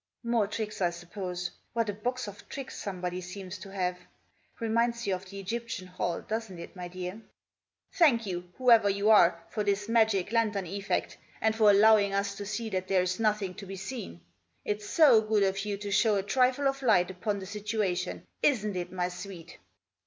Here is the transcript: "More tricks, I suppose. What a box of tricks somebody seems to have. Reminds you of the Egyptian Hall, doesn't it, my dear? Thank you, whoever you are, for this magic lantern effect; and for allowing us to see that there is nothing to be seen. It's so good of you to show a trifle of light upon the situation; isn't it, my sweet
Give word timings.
"More 0.33 0.47
tricks, 0.47 0.81
I 0.81 0.89
suppose. 0.89 1.51
What 1.73 1.87
a 1.87 1.93
box 1.93 2.27
of 2.27 2.49
tricks 2.49 2.75
somebody 2.75 3.21
seems 3.21 3.59
to 3.59 3.71
have. 3.71 3.99
Reminds 4.59 5.05
you 5.05 5.13
of 5.13 5.29
the 5.29 5.39
Egyptian 5.39 5.85
Hall, 5.85 6.21
doesn't 6.23 6.57
it, 6.57 6.75
my 6.75 6.87
dear? 6.87 7.21
Thank 7.93 8.25
you, 8.25 8.51
whoever 8.57 8.89
you 8.89 9.11
are, 9.11 9.43
for 9.51 9.63
this 9.63 9.87
magic 9.87 10.31
lantern 10.31 10.65
effect; 10.65 11.19
and 11.39 11.55
for 11.55 11.69
allowing 11.69 12.15
us 12.15 12.33
to 12.37 12.47
see 12.47 12.67
that 12.71 12.87
there 12.87 13.03
is 13.03 13.19
nothing 13.19 13.53
to 13.53 13.67
be 13.67 13.75
seen. 13.75 14.21
It's 14.65 14.89
so 14.89 15.21
good 15.21 15.43
of 15.43 15.63
you 15.65 15.77
to 15.77 15.91
show 15.91 16.15
a 16.15 16.23
trifle 16.23 16.67
of 16.67 16.81
light 16.81 17.11
upon 17.11 17.37
the 17.37 17.45
situation; 17.45 18.25
isn't 18.41 18.75
it, 18.75 18.91
my 18.91 19.07
sweet 19.07 19.59